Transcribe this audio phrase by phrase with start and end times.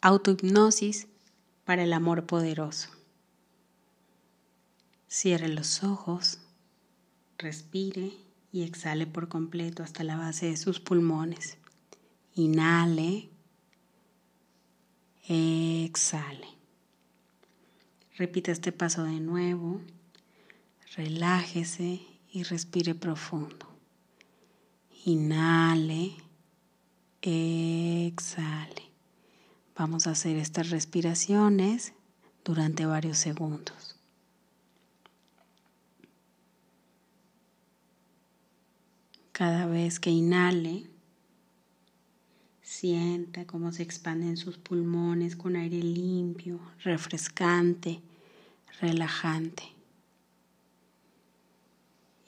[0.00, 1.08] Autohipnosis
[1.64, 2.88] para el amor poderoso.
[5.08, 6.38] Cierre los ojos,
[7.36, 8.12] respire
[8.52, 11.58] y exhale por completo hasta la base de sus pulmones.
[12.36, 13.28] Inhale,
[15.26, 16.46] exhale.
[18.16, 19.80] Repita este paso de nuevo,
[20.94, 23.66] relájese y respire profundo.
[25.04, 26.12] Inhale,
[27.20, 28.87] exhale.
[29.78, 31.92] Vamos a hacer estas respiraciones
[32.44, 33.94] durante varios segundos.
[39.30, 40.90] Cada vez que inhale,
[42.60, 48.02] sienta cómo se expanden sus pulmones con aire limpio, refrescante,
[48.80, 49.62] relajante.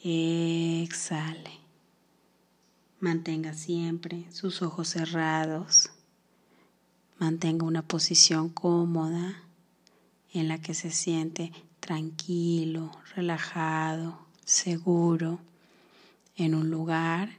[0.04, 1.58] Exhale.
[3.00, 5.90] Mantenga siempre sus ojos cerrados
[7.20, 9.42] Mantenga una posición cómoda
[10.32, 15.38] en la que se siente tranquilo, relajado, seguro,
[16.36, 17.38] en un lugar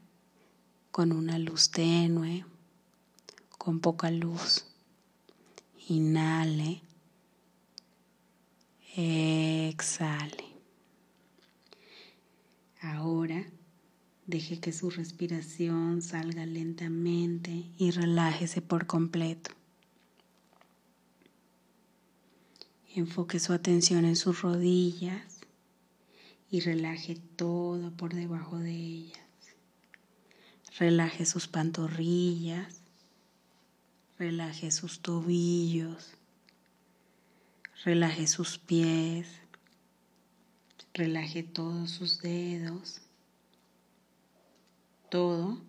[0.91, 2.45] con una luz tenue,
[3.57, 4.65] con poca luz.
[5.88, 6.83] Inhale,
[8.95, 10.45] exhale.
[12.81, 13.47] Ahora
[14.27, 19.55] deje que su respiración salga lentamente y relájese por completo.
[22.94, 25.39] Enfoque su atención en sus rodillas
[26.50, 29.20] y relaje todo por debajo de ellas.
[30.78, 32.81] Relaje sus pantorrillas,
[34.19, 36.12] relaje sus tobillos,
[37.86, 39.28] relaje sus pies,
[40.94, 43.02] relaje todos sus dedos,
[45.09, 45.62] todo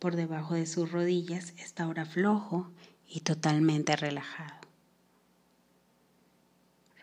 [0.00, 2.70] por debajo de sus rodillas está ahora flojo
[3.08, 4.65] y totalmente relajado.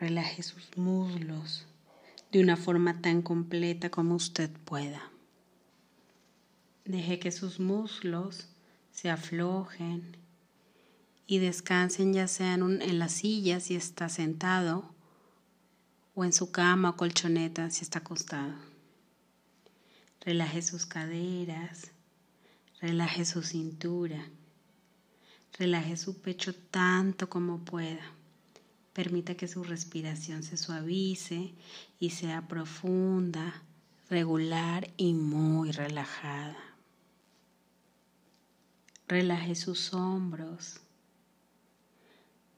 [0.03, 1.65] Relaje sus muslos
[2.29, 5.01] de una forma tan completa como usted pueda.
[6.83, 8.49] Deje que sus muslos
[8.91, 10.17] se aflojen
[11.25, 14.93] y descansen ya sea en, la silla si está sentado
[16.15, 18.55] o en su cama o colchoneta si está acostado.
[20.19, 21.91] Relaje sus caderas,
[22.81, 24.21] relaje su cintura,
[25.57, 28.03] relaje su pecho tanto como pueda.
[28.93, 31.55] Permita que su respiración se suavice
[31.99, 33.63] y sea profunda,
[34.07, 36.55] regular y muy relajada.
[39.07, 40.79] Relaje sus hombros.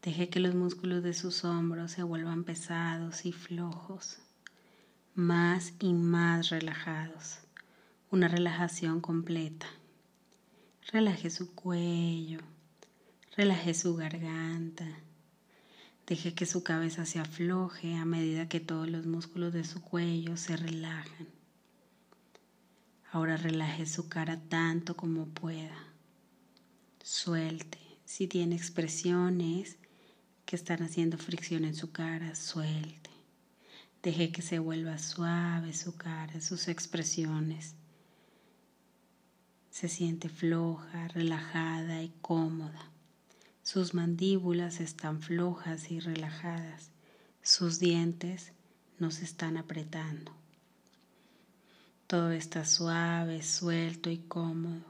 [0.01, 4.19] Deje que los músculos de sus hombros se vuelvan pesados y flojos,
[5.16, 7.40] más y más relajados.
[8.12, 9.68] Una relajación completa.
[10.91, 12.40] Relaje su cuello,
[13.35, 14.85] relaje su garganta
[16.08, 20.38] Deje que su cabeza se afloje a medida que todos los músculos de su cuello
[20.38, 21.28] se relajan.
[23.12, 25.78] Ahora relaje su cara tanto como pueda.
[27.02, 27.80] Suelte.
[28.04, 29.78] Si tiene expresiones
[30.46, 33.10] que están haciendo fricción en su cara, suelte.
[34.04, 37.74] Deje que se vuelva suave su cara, sus expresiones.
[39.72, 42.92] Se siente floja, relajada y cómoda.
[43.66, 46.92] Sus mandíbulas están flojas y relajadas.
[47.42, 48.52] Sus dientes
[49.00, 50.31] no se están apretando.
[52.06, 54.86] Todo está suave, suelto y cómodo.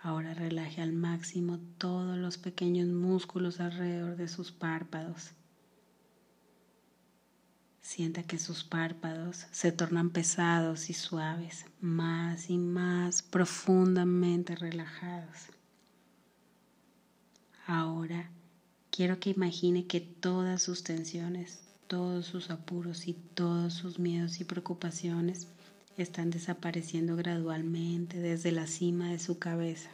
[0.00, 5.32] Ahora relaje al máximo todos los pequeños músculos alrededor de sus párpados.
[7.82, 15.50] Sienta que sus párpados se tornan pesados y suaves, más y más profundamente relajados.
[17.70, 18.30] Ahora
[18.90, 24.44] quiero que imagine que todas sus tensiones, todos sus apuros y todos sus miedos y
[24.44, 25.48] preocupaciones
[25.98, 29.90] están desapareciendo gradualmente desde la cima de su cabeza.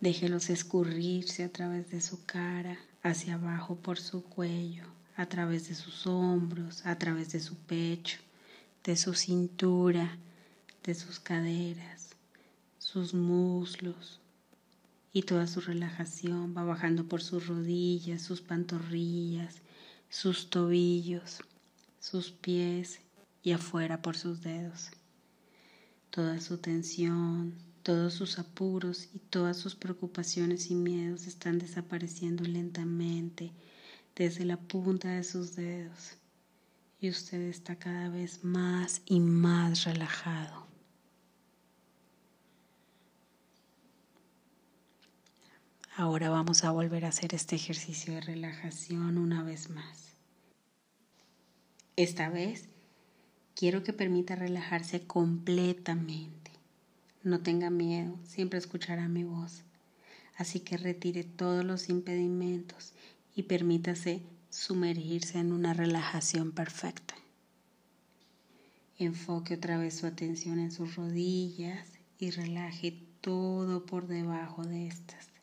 [0.00, 4.84] Déjelos escurrirse a través de su cara, hacia abajo por su cuello,
[5.16, 8.20] a través de sus hombros, a través de su pecho,
[8.84, 10.18] de su cintura,
[10.84, 12.10] de sus caderas,
[12.78, 14.20] sus muslos,
[15.14, 19.62] y toda su relajación va bajando por sus rodillas, sus pantorrillas,
[20.10, 21.38] sus tobillos,
[22.00, 23.00] sus pies
[23.42, 24.90] y afuera por sus dedos.
[26.10, 33.52] Toda su tensión, todos sus apuros y todas sus preocupaciones y miedos están desapareciendo lentamente
[34.16, 36.16] desde la punta de sus dedos
[36.98, 40.63] y usted está cada vez más y más relajado.
[45.96, 50.16] Ahora vamos a volver a hacer este ejercicio de relajación una vez más.
[51.94, 52.68] Esta vez
[53.54, 56.50] quiero que permita relajarse completamente.
[57.22, 59.62] No tenga miedo, siempre escuchará mi voz.
[60.36, 62.92] Así que retire todos los impedimentos
[63.36, 64.20] y permítase
[64.50, 67.14] sumergirse en una relajación perfecta.
[68.98, 71.86] Enfoque otra vez su atención en sus rodillas
[72.18, 75.33] y relaje todo por debajo de estas.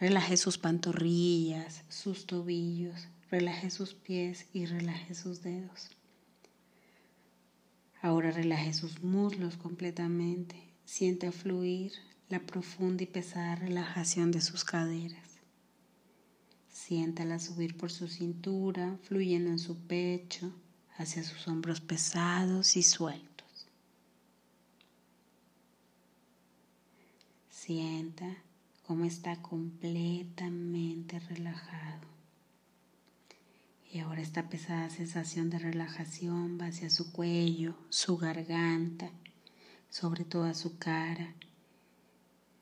[0.00, 5.90] Relaje sus pantorrillas, sus tobillos, relaje sus pies y relaje sus dedos.
[8.00, 10.56] Ahora relaje sus muslos completamente.
[10.86, 11.92] Siente fluir
[12.30, 15.36] la profunda y pesada relajación de sus caderas.
[16.72, 20.50] Siéntala subir por su cintura, fluyendo en su pecho,
[20.96, 23.68] hacia sus hombros pesados y sueltos.
[27.50, 28.42] Sienta
[28.90, 32.08] cómo está completamente relajado.
[33.88, 39.12] Y ahora esta pesada sensación de relajación va hacia su cuello, su garganta,
[39.90, 41.36] sobre toda su cara.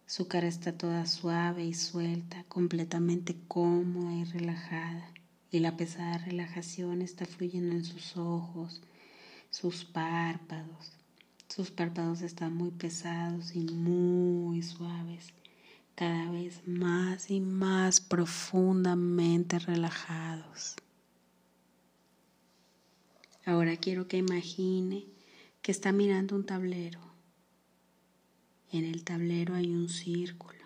[0.05, 5.11] Su cara está toda suave y suelta, completamente cómoda y relajada.
[5.51, 8.83] Y la pesada relajación está fluyendo en sus ojos,
[9.49, 10.93] sus párpados.
[11.49, 15.33] Sus párpados están muy pesados y muy suaves
[15.99, 20.77] cada vez más y más profundamente relajados.
[23.45, 25.07] Ahora quiero que imagine
[25.61, 27.01] que está mirando un tablero.
[28.71, 30.61] En el tablero hay un círculo.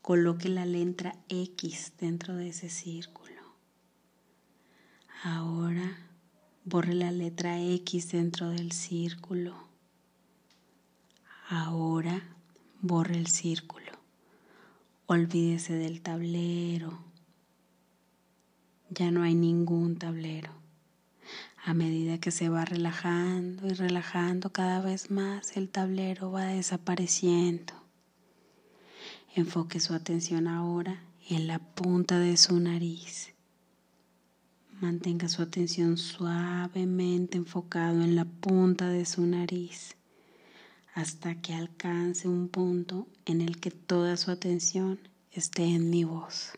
[0.00, 3.40] Coloque la letra X dentro de ese círculo.
[5.22, 5.96] Ahora
[6.64, 9.68] borre la letra X dentro del círculo.
[11.48, 12.20] Ahora
[12.80, 13.81] borre el círculo.
[15.14, 16.98] Olvídese del tablero.
[18.88, 20.50] Ya no hay ningún tablero.
[21.62, 27.74] A medida que se va relajando y relajando cada vez más, el tablero va desapareciendo.
[29.34, 33.34] Enfoque su atención ahora en la punta de su nariz.
[34.80, 39.94] Mantenga su atención suavemente enfocado en la punta de su nariz
[40.94, 44.98] hasta que alcance un punto en el que toda su atención
[45.30, 46.52] esté en mi voz.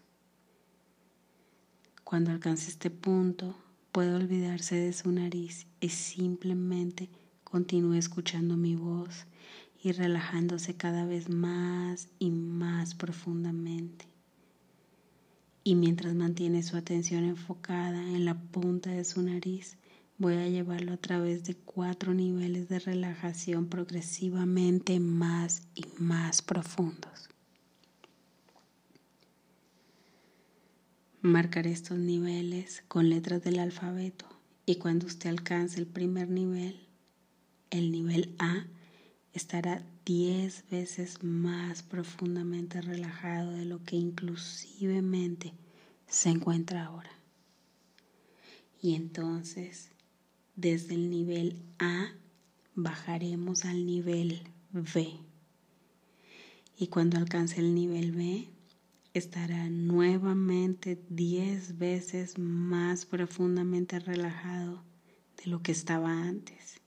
[2.03, 3.57] Cuando alcance este punto,
[3.93, 7.09] puede olvidarse de su nariz y simplemente
[7.45, 9.27] continúe escuchando mi voz
[9.83, 14.07] y relajándose cada vez más y más profundamente.
[15.63, 19.77] Y mientras mantiene su atención enfocada en la punta de su nariz,
[20.17, 27.29] Voy a llevarlo a través de cuatro niveles de relajación progresivamente más y más profundos.
[31.21, 34.27] Marcaré estos niveles con letras del alfabeto
[34.67, 36.79] y cuando usted alcance el primer nivel,
[37.71, 38.67] el nivel A,
[39.33, 45.55] estará 10 veces más profundamente relajado de lo que inclusivemente
[46.07, 47.11] se encuentra ahora.
[48.81, 49.91] Y entonces
[50.57, 52.13] desde el nivel A
[52.75, 54.41] bajaremos al nivel
[54.73, 55.09] B.
[56.77, 58.49] Y cuando alcance el nivel B,
[59.15, 64.83] estará nuevamente 10 veces más profundamente relajado
[65.43, 66.81] de lo que estaba antes.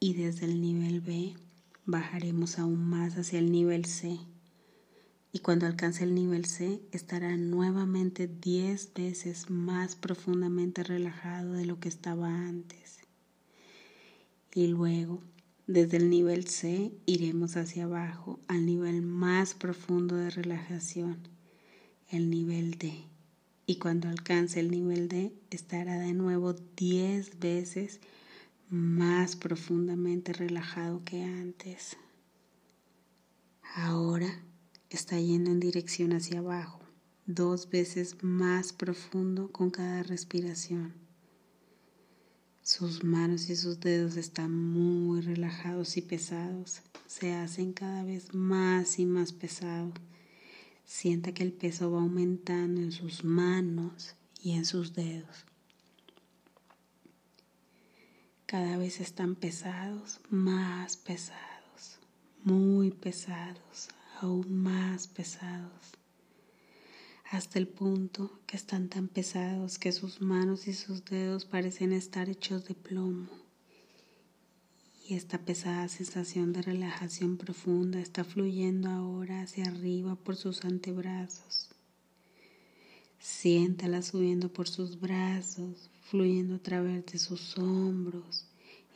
[0.00, 1.34] Y desde el nivel B
[1.86, 4.18] bajaremos aún más hacia el nivel C
[5.32, 11.78] y cuando alcance el nivel C estará nuevamente 10 veces más profundamente relajado de lo
[11.80, 12.98] que estaba antes.
[14.54, 15.22] Y luego,
[15.66, 21.18] desde el nivel C iremos hacia abajo al nivel más profundo de relajación,
[22.10, 23.04] el nivel D.
[23.66, 28.00] Y cuando alcance el nivel D estará de nuevo 10 veces
[28.70, 31.98] más profundamente relajado que antes.
[33.74, 34.42] Ahora
[34.90, 36.80] está yendo en dirección hacia abajo,
[37.26, 40.94] dos veces más profundo con cada respiración.
[42.62, 48.98] Sus manos y sus dedos están muy relajados y pesados, se hacen cada vez más
[48.98, 49.94] y más pesados.
[50.84, 55.44] Sienta que el peso va aumentando en sus manos y en sus dedos.
[58.46, 61.98] Cada vez están pesados, más pesados,
[62.44, 63.88] muy pesados,
[64.20, 65.92] aún más pesados,
[67.30, 72.28] hasta el punto que están tan pesados que sus manos y sus dedos parecen estar
[72.28, 73.28] hechos de plomo.
[75.06, 81.70] Y esta pesada sensación de relajación profunda está fluyendo ahora hacia arriba por sus antebrazos.
[83.18, 88.46] Siéntala subiendo por sus brazos, fluyendo a través de sus hombros,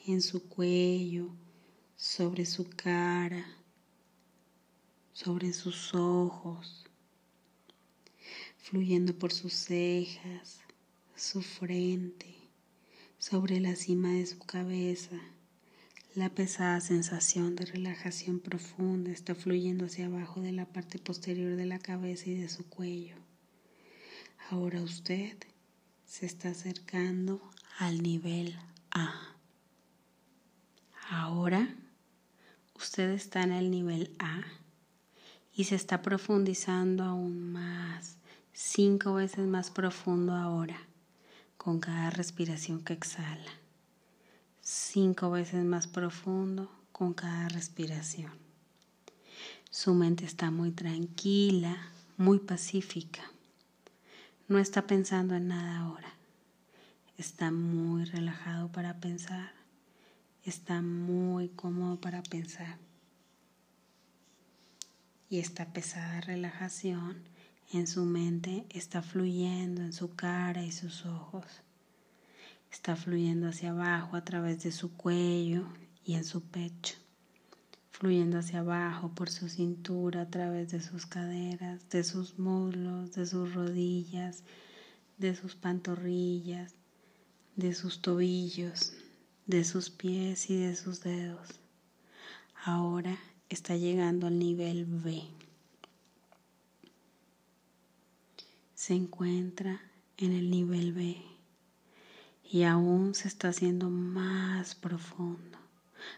[0.07, 1.29] en su cuello,
[1.97, 3.47] sobre su cara,
[5.23, 6.85] sobre sus ojos,
[8.59, 10.61] fluyendo por sus cejas,
[11.15, 12.35] su frente,
[13.19, 15.21] sobre la cima de su cabeza
[16.15, 21.65] la pesada sensación de relajación profunda está fluyendo hacia abajo de la parte posterior de
[21.65, 23.17] la cabeza y de su cuello.
[24.51, 25.39] Ahora usted
[26.05, 27.41] se está acercando
[27.79, 28.59] al nivel
[28.91, 29.37] A.
[31.09, 31.75] Ahora
[32.75, 34.43] usted está en el nivel A
[35.55, 38.17] y se está profundizando aún más,
[38.53, 40.79] cinco veces más profundo ahora,
[41.57, 43.63] con cada respiración que exhala
[44.63, 48.33] cinco veces más profundo con cada respiración.
[49.71, 51.77] Su mente está muy tranquila,
[52.17, 53.23] muy pacífica.
[54.49, 56.13] No está pensando en nada ahora.
[57.19, 59.53] Está muy relajado para pensar.
[60.45, 62.79] Está muy cómodo para pensar.
[65.33, 67.17] Y esta pesada relajación
[67.73, 71.47] en su mente está fluyendo en su cara y sus ojos
[72.71, 75.65] está fluyendo hacia abajo a través de su cuello
[76.05, 76.97] y en su pecho,
[77.93, 83.25] fluyendo hacia abajo por su cintura a través de sus caderas, de sus muslos, de
[83.25, 84.45] sus rodillas,
[85.17, 86.75] de sus pantorrillas,
[87.57, 88.93] de sus tobillos,
[89.47, 91.59] de sus pies y de sus dedos.
[92.67, 93.17] Ahora
[93.55, 95.23] está llegando al nivel B.
[98.75, 99.81] Se encuentra
[100.17, 101.17] en el nivel B
[102.51, 105.59] y aún se está haciendo más profundo,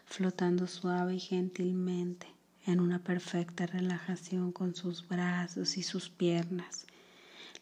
[0.04, 2.26] flotando suave y gentilmente
[2.66, 6.86] en una perfecta relajación con sus brazos y sus piernas,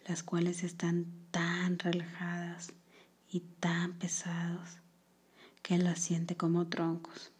[0.07, 2.73] las cuales están tan relajadas
[3.31, 4.79] y tan pesados
[5.63, 7.32] que las siente como troncos.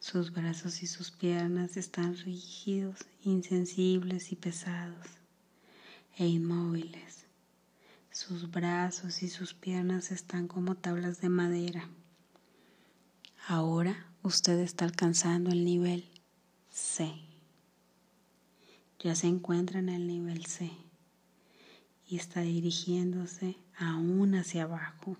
[0.00, 5.06] Sus brazos y sus piernas están rígidos, insensibles y pesados
[6.16, 7.20] e inmóviles
[8.10, 11.88] sus brazos y sus piernas están como tablas de madera.
[13.46, 16.04] Ahora usted está alcanzando el nivel
[16.70, 17.12] C.
[18.98, 20.70] Ya se encuentra en el nivel C
[22.08, 25.16] y está dirigiéndose aún hacia abajo,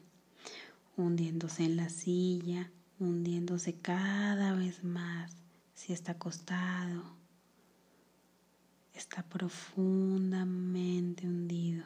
[0.97, 2.71] hundiéndose en la silla,
[3.01, 5.37] hundiéndose cada vez más.
[5.75, 7.03] Si está acostado,
[8.95, 11.85] está profundamente hundido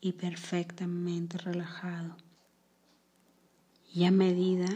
[0.00, 2.16] y perfectamente relajado.
[3.94, 4.66] Y a medida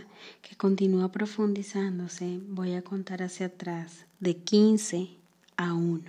[0.41, 5.11] que continúa profundizándose, voy a contar hacia atrás de 15
[5.57, 6.03] a 1.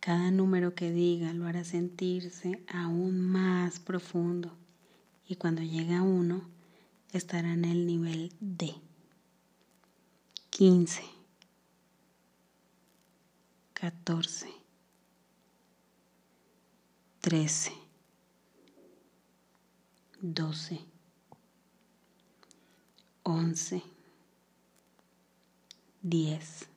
[0.00, 4.56] Cada número que diga lo hará sentirse aún más profundo
[5.28, 6.61] y cuando llegue a 1
[7.12, 8.74] estará en el nivel D.
[10.50, 11.02] 15,
[13.74, 14.48] 14,
[17.20, 17.72] trece,
[20.20, 20.78] doce,
[23.24, 23.82] once,
[26.02, 26.68] diez,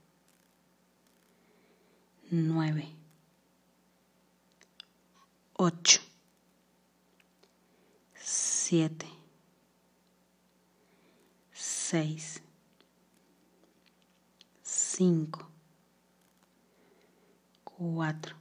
[2.31, 2.87] nueve,
[5.53, 5.99] ocho,
[8.15, 9.14] siete,
[11.87, 12.41] seis,
[14.63, 15.47] cinco,
[17.63, 18.35] cuatro,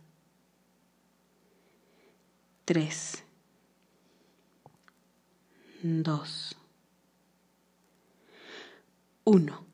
[2.65, 3.23] tres,
[5.83, 6.57] dos,
[9.25, 9.67] uno,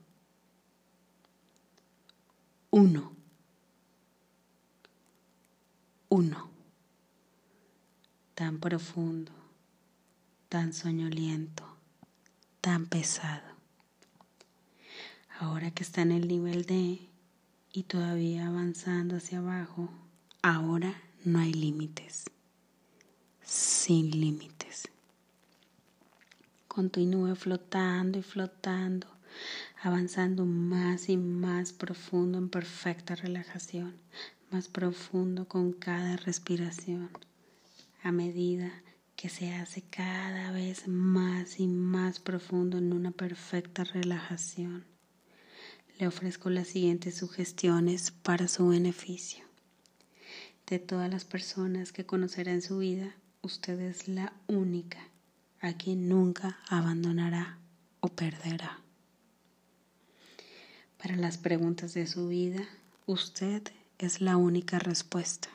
[2.70, 3.12] uno,
[6.08, 6.50] uno,
[8.34, 9.30] tan profundo,
[10.48, 11.64] tan soñoliento,
[12.60, 13.49] tan pesado.
[15.42, 17.00] Ahora que está en el nivel D
[17.72, 19.88] y todavía avanzando hacia abajo,
[20.42, 20.92] ahora
[21.24, 22.26] no hay límites
[23.42, 24.90] sin límites.
[26.68, 29.06] Continúe flotando y flotando,
[29.82, 33.96] avanzando más y más profundo en perfecta relajación,
[34.50, 37.08] más profundo con cada respiración,
[38.02, 38.70] a medida
[39.16, 44.84] que se hace cada vez más y más profundo en una perfecta relajación.
[46.00, 49.44] Le ofrezco las siguientes sugestiones para su beneficio.
[50.66, 54.98] De todas las personas que conocerá en su vida, usted es la única
[55.60, 57.58] a quien nunca abandonará
[58.00, 58.80] o perderá.
[60.96, 62.66] Para las preguntas de su vida,
[63.04, 63.62] usted
[63.98, 65.50] es la única respuesta.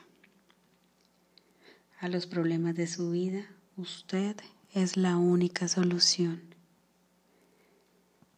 [1.98, 3.44] A los problemas de su vida,
[3.76, 4.36] usted
[4.72, 6.40] es la única solución.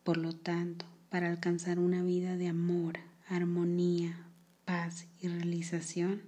[0.05, 2.99] Por lo tanto, para alcanzar una vida de amor,
[3.29, 4.27] armonía,
[4.65, 6.23] paz y realización,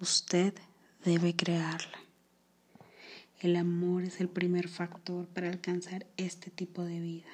[0.00, 0.54] usted
[1.04, 1.98] debe crearla.
[3.40, 7.30] El amor es el primer factor para alcanzar este tipo de vida.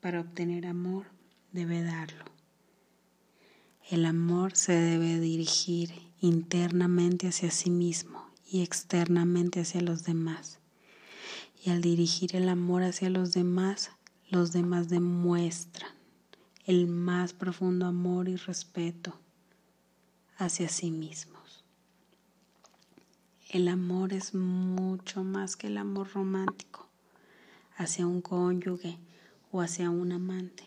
[0.00, 1.06] Para obtener amor,
[1.52, 2.24] debe darlo.
[3.90, 5.90] El amor se debe dirigir
[6.20, 10.60] internamente hacia sí mismo y externamente hacia los demás.
[11.64, 13.90] Y al dirigir el amor hacia los demás,
[14.28, 15.92] los demás demuestran
[16.64, 19.16] el más profundo amor y respeto
[20.36, 21.64] hacia sí mismos.
[23.48, 26.88] El amor es mucho más que el amor romántico
[27.76, 28.98] hacia un cónyuge
[29.52, 30.64] o hacia un amante,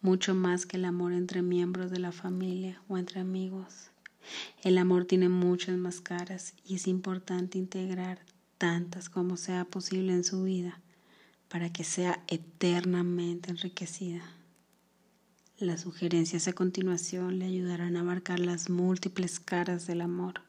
[0.00, 3.90] mucho más que el amor entre miembros de la familia o entre amigos.
[4.62, 8.20] El amor tiene muchas más caras y es importante integrar
[8.56, 10.80] tantas como sea posible en su vida
[11.54, 14.24] para que sea eternamente enriquecida.
[15.56, 20.40] Las sugerencias a continuación le ayudarán a abarcar las múltiples caras del amor.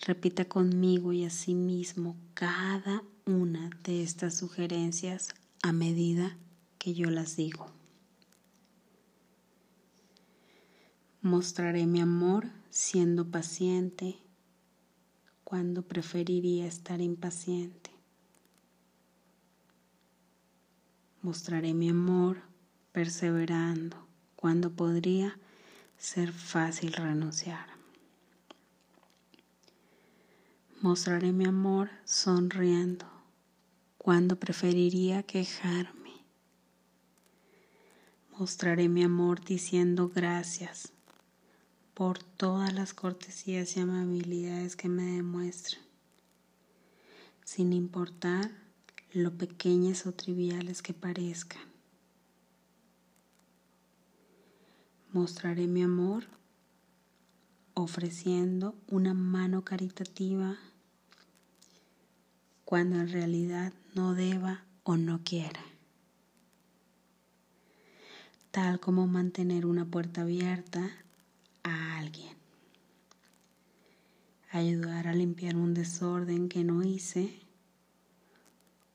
[0.00, 5.28] Repita conmigo y a sí mismo cada una de estas sugerencias
[5.62, 6.36] a medida
[6.78, 7.68] que yo las digo.
[11.22, 14.18] Mostraré mi amor siendo paciente
[15.44, 17.93] cuando preferiría estar impaciente.
[21.24, 22.42] Mostraré mi amor
[22.92, 23.96] perseverando
[24.36, 25.38] cuando podría
[25.96, 27.66] ser fácil renunciar.
[30.82, 33.06] Mostraré mi amor sonriendo
[33.96, 36.12] cuando preferiría quejarme.
[38.38, 40.92] Mostraré mi amor diciendo gracias
[41.94, 45.80] por todas las cortesías y amabilidades que me demuestran,
[47.46, 48.63] sin importar
[49.14, 51.62] lo pequeñas o triviales que parezcan.
[55.12, 56.24] Mostraré mi amor
[57.74, 60.58] ofreciendo una mano caritativa
[62.64, 65.60] cuando en realidad no deba o no quiera,
[68.50, 70.90] tal como mantener una puerta abierta
[71.62, 72.34] a alguien.
[74.50, 77.43] Ayudar a limpiar un desorden que no hice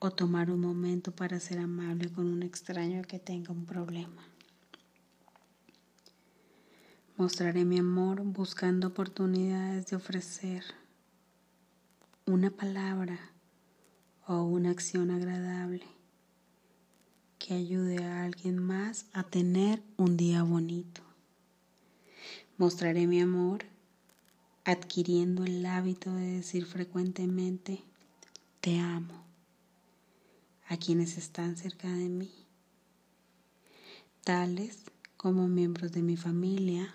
[0.02, 4.24] o tomar un momento para ser amable con un extraño que tenga un problema.
[7.18, 10.64] Mostraré mi amor buscando oportunidades de ofrecer
[12.24, 13.18] una palabra
[14.26, 15.84] o una acción agradable
[17.38, 21.02] que ayude a alguien más a tener un día bonito.
[22.56, 23.64] Mostraré mi amor
[24.64, 27.82] adquiriendo el hábito de decir frecuentemente
[28.62, 29.29] te amo
[30.70, 32.30] a quienes están cerca de mí,
[34.22, 34.84] tales
[35.16, 36.94] como miembros de mi familia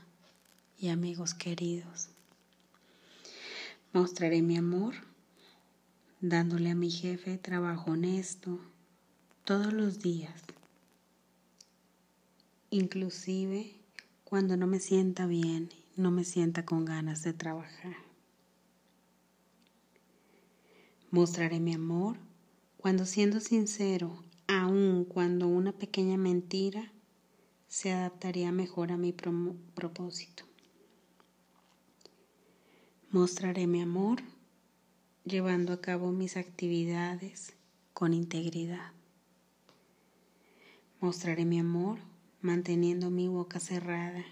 [0.80, 2.08] y amigos queridos.
[3.92, 4.96] Mostraré mi amor
[6.22, 8.62] dándole a mi jefe trabajo honesto
[9.44, 10.42] todos los días,
[12.70, 13.76] inclusive
[14.24, 17.98] cuando no me sienta bien, no me sienta con ganas de trabajar.
[21.12, 22.16] Mostraré mi amor
[22.86, 26.92] cuando siendo sincero, aun cuando una pequeña mentira
[27.68, 30.44] se adaptaría mejor a mi propósito.
[33.10, 34.22] Mostraré mi amor
[35.24, 37.54] llevando a cabo mis actividades
[37.96, 38.92] con integridad.
[41.02, 41.98] Mostraré mi amor
[42.42, 44.24] manteniendo mi boca cerrada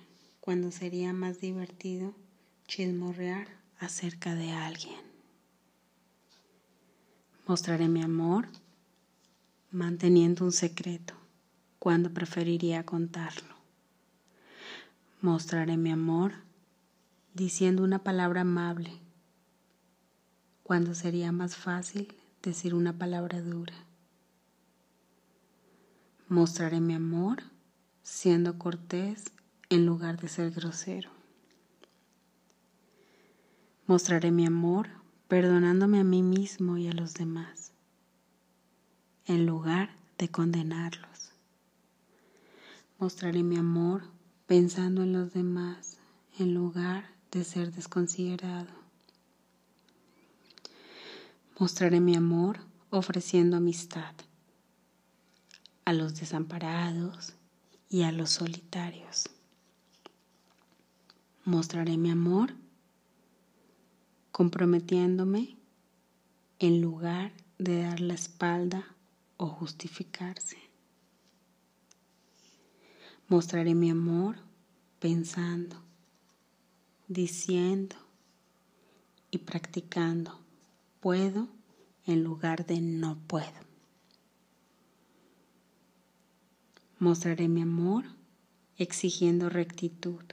[0.41, 2.13] cuando sería más divertido
[2.67, 3.47] chismorrear
[3.79, 5.12] acerca de alguien.
[7.45, 8.47] Mostraré mi amor
[9.69, 11.13] manteniendo un secreto
[11.77, 13.53] cuando preferiría contarlo.
[15.19, 16.35] Mostraré mi amor
[17.33, 18.93] diciendo una palabra amable
[20.63, 23.75] cuando sería más fácil decir una palabra dura.
[26.29, 27.43] Mostraré mi amor
[28.03, 29.33] siendo cortés
[29.67, 31.09] en lugar de ser grosero.
[33.85, 37.71] Mostraré mi amor perdonándome a mí mismo y a los demás,
[39.25, 41.31] en lugar de condenarlos.
[42.99, 44.03] Mostraré mi amor
[44.47, 45.97] pensando en los demás,
[46.39, 48.71] en lugar de ser desconsiderado.
[51.59, 52.59] Mostraré mi amor
[52.89, 54.13] ofreciendo amistad
[55.85, 57.33] a los desamparados
[57.89, 59.29] y a los solitarios.
[61.45, 62.53] Mostraré mi amor
[64.33, 65.55] comprometiéndome
[66.57, 68.95] en lugar de dar la espalda
[69.37, 70.57] o justificarse.
[73.27, 74.37] Mostraré mi amor
[74.99, 75.75] pensando,
[77.07, 77.95] diciendo
[79.29, 80.39] y practicando
[80.99, 81.47] puedo
[82.07, 83.61] en lugar de no puedo.
[86.97, 88.05] Mostraré mi amor
[88.77, 90.23] exigiendo rectitud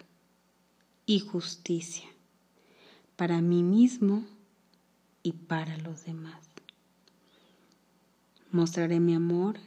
[1.04, 2.08] y justicia
[3.20, 4.24] para mí mismo
[5.22, 6.40] y para los demás.
[8.50, 9.58] Mostraré mi amor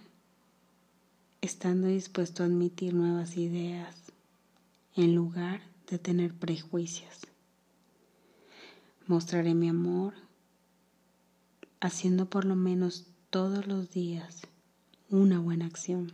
[1.40, 4.12] estando dispuesto a admitir nuevas ideas
[4.96, 7.28] en lugar de tener prejuicios.
[9.06, 10.16] Mostraré mi amor
[11.80, 14.48] haciendo por lo menos todos los días
[15.12, 16.12] una buena acción,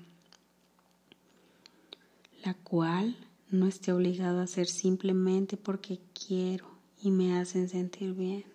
[2.44, 3.16] la cual
[3.50, 8.46] no esté obligado a hacer simplemente porque quiero y me hacen sentir bien.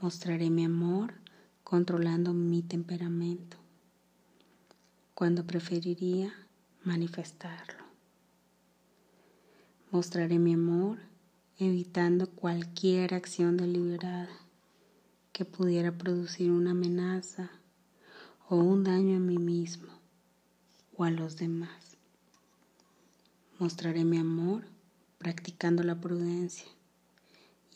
[0.00, 1.14] Mostraré mi amor
[1.62, 3.56] controlando mi temperamento,
[5.14, 6.34] cuando preferiría
[6.84, 7.84] manifestarlo.
[9.90, 10.98] Mostraré mi amor
[11.58, 14.30] evitando cualquier acción deliberada
[15.32, 17.50] que pudiera producir una amenaza
[18.48, 19.92] o un daño a mí mismo
[20.96, 21.96] o a los demás.
[23.58, 24.71] Mostraré mi amor
[25.22, 26.66] practicando la prudencia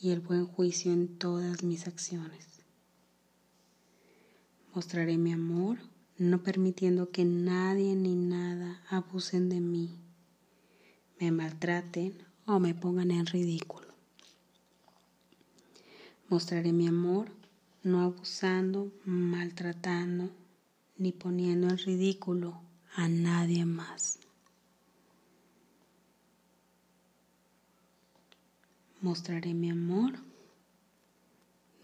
[0.01, 2.49] y el buen juicio en todas mis acciones.
[4.75, 5.79] Mostraré mi amor
[6.19, 9.97] no permitiendo que nadie ni nada abusen de mí,
[11.21, 13.95] me maltraten o me pongan en ridículo.
[16.29, 17.31] Mostraré mi amor
[17.85, 20.31] no abusando, maltratando
[20.99, 22.61] ni poniendo en ridículo
[22.97, 24.19] a nadie más.
[29.07, 30.19] Mostraré mi amor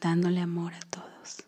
[0.00, 1.44] dándole amor a todos,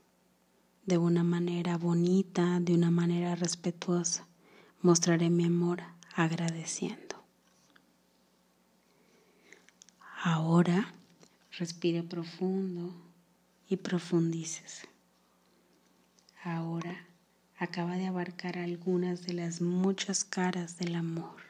[0.87, 4.24] de una manera bonita, de una manera respetuosa.
[4.82, 5.82] Mostraré mi amor
[6.14, 7.16] agradeciendo.
[10.22, 10.94] Ahora
[11.58, 12.94] respire profundo
[13.68, 14.88] y profundícese.
[16.44, 17.08] Ahora
[17.58, 21.43] acaba de abarcar algunas de las muchas caras del amor.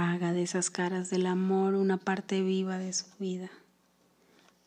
[0.00, 3.50] Haga de esas caras del amor una parte viva de su vida,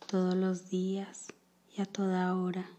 [0.05, 1.27] todos los días
[1.73, 2.69] y a toda hora,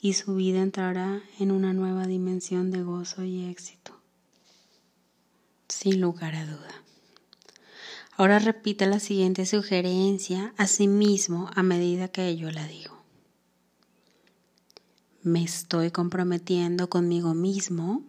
[0.00, 4.00] y su vida entrará en una nueva dimensión de gozo y éxito,
[5.68, 6.82] sin lugar a duda.
[8.16, 12.96] Ahora repita la siguiente sugerencia a sí mismo a medida que yo la digo.
[15.22, 18.04] Me estoy comprometiendo conmigo mismo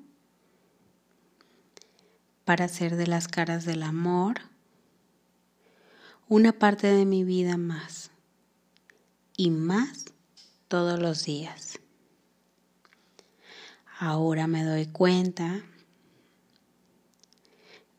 [2.50, 4.42] para hacer de las caras del amor
[6.28, 8.10] una parte de mi vida más
[9.38, 10.06] y más
[10.68, 11.80] todos los días.
[14.00, 15.64] Ahora me doy cuenta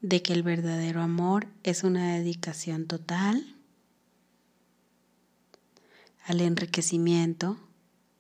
[0.01, 3.55] de que el verdadero amor es una dedicación total
[6.25, 7.57] al enriquecimiento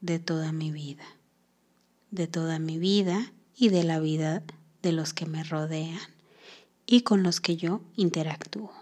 [0.00, 1.06] de toda mi vida,
[2.12, 4.44] de toda mi vida y de la vida
[4.80, 6.19] de los que me rodean
[6.90, 8.72] y con los que yo interactúo.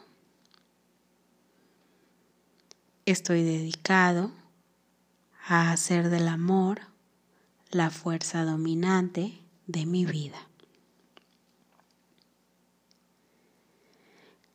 [3.05, 4.33] Estoy dedicado
[5.47, 6.81] a hacer del amor
[7.71, 10.39] la fuerza dominante de mi vida.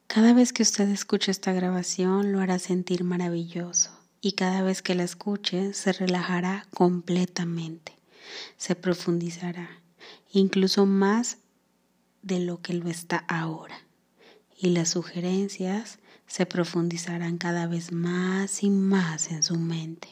[0.08, 4.96] Cada vez que usted escuche esta grabación lo hará sentir maravilloso y cada vez que
[4.96, 7.96] la escuche se relajará completamente,
[8.58, 9.70] se profundizará,
[10.32, 11.38] incluso más
[12.24, 13.76] de lo que lo está ahora.
[14.58, 20.08] Y las sugerencias se profundizarán cada vez más y más en su mente.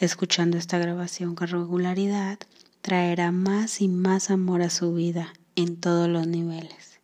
[0.00, 2.38] Escuchando esta grabación con regularidad,
[2.80, 6.98] traerá más y más amor a su vida en todos los niveles.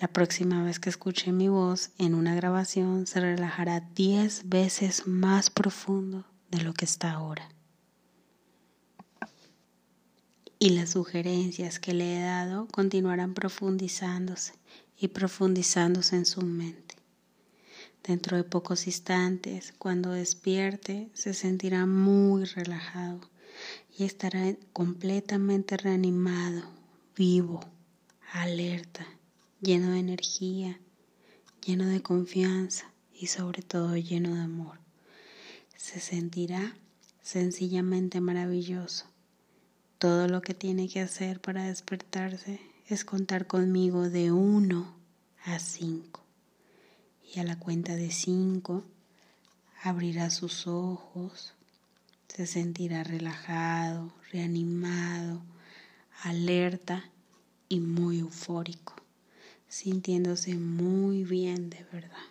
[0.00, 5.50] La próxima vez que escuche mi voz en una grabación se relajará diez veces más
[5.50, 7.50] profundo de lo que está ahora.
[10.62, 14.52] Y las sugerencias que le he dado continuarán profundizándose
[14.98, 16.96] y profundizándose en su mente.
[18.04, 23.22] Dentro de pocos instantes, cuando despierte, se sentirá muy relajado
[23.96, 26.64] y estará completamente reanimado,
[27.16, 27.60] vivo,
[28.30, 29.06] alerta
[29.62, 30.78] lleno de energía,
[31.64, 34.78] lleno de confianza y sobre todo lleno de amor.
[35.74, 36.76] Se sentirá
[37.22, 39.06] sencillamente maravilloso
[40.00, 42.58] Todo lo que tiene que hacer para despertarse
[42.88, 44.94] es contar conmigo de 1
[45.44, 46.24] a 5.
[47.34, 48.82] Y a la cuenta de 5
[49.82, 51.52] abrirá sus ojos,
[52.28, 55.42] se sentirá relajado, reanimado,
[56.22, 57.04] alerta
[57.68, 58.94] y muy eufórico,
[59.68, 62.24] sintiéndose muy bien de verdad.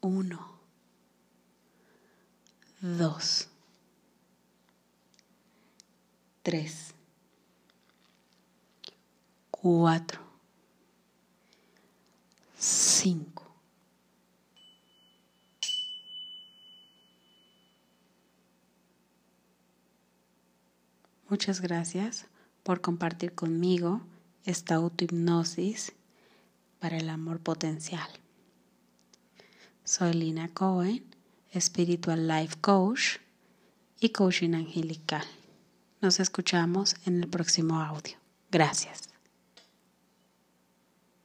[0.00, 0.50] 1
[2.80, 3.51] 2
[6.42, 6.94] 3
[9.50, 10.20] 4
[12.58, 13.42] 5
[21.28, 22.26] Muchas gracias
[22.62, 24.02] por compartir conmigo
[24.44, 25.92] esta autohipnosis
[26.78, 28.06] para el amor potencial.
[29.84, 31.02] Soy Lina Cohen
[31.58, 33.18] Spiritual Life Coach
[34.00, 35.24] y Coaching Angelical.
[36.02, 38.16] Nos escuchamos en el próximo audio.
[38.50, 39.11] Gracias.